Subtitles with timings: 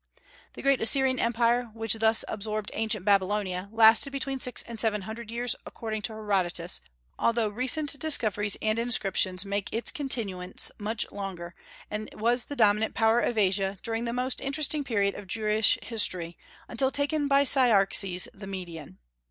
[0.53, 5.29] The great Assyrian Empire, which thus absorbed ancient Babylonia, lasted between six and seven hundred
[5.29, 6.81] years, according to Herodotus,
[7.19, 11.53] although recent discoveries and inscriptions make its continuance much longer,
[11.91, 16.35] and was the dominant power of Asia during the most interesting period of Jewish history,
[16.67, 18.97] until taken by Cyaxares the Median.